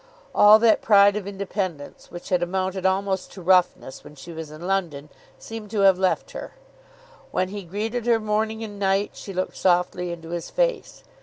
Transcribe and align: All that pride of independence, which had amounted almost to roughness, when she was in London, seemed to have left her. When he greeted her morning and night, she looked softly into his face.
All 0.33 0.57
that 0.57 0.81
pride 0.81 1.15
of 1.15 1.27
independence, 1.27 2.09
which 2.09 2.29
had 2.29 2.41
amounted 2.41 2.87
almost 2.87 3.31
to 3.33 3.41
roughness, 3.43 4.03
when 4.03 4.15
she 4.15 4.31
was 4.31 4.49
in 4.49 4.65
London, 4.65 5.09
seemed 5.37 5.69
to 5.69 5.81
have 5.81 5.99
left 5.99 6.31
her. 6.31 6.55
When 7.29 7.49
he 7.49 7.61
greeted 7.61 8.07
her 8.07 8.19
morning 8.19 8.63
and 8.63 8.79
night, 8.79 9.11
she 9.13 9.31
looked 9.31 9.55
softly 9.57 10.11
into 10.11 10.29
his 10.29 10.49
face. 10.49 11.03